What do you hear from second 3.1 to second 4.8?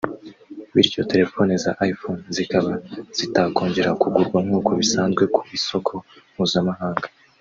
zitakongera kugurwa nkuko